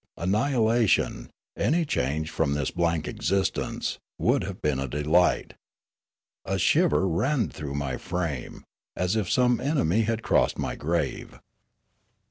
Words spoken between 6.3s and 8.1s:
A shiver ran through my